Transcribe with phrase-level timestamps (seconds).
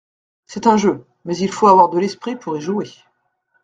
[0.47, 2.89] C’est un jeu; mais il faut avoir de l’esprit pour y jouer…